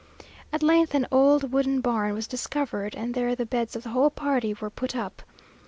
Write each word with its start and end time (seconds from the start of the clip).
At 0.51 0.63
length 0.63 0.95
an 0.95 1.05
old 1.11 1.51
wooden 1.51 1.79
barn 1.79 2.15
was 2.15 2.25
discovered, 2.25 2.95
and 2.95 3.13
there 3.13 3.35
the 3.35 3.45
beds 3.45 3.75
of 3.75 3.83
the 3.83 3.89
whole 3.89 4.09
party 4.09 4.51
were 4.55 4.71
put 4.71 4.95
up! 4.95 5.21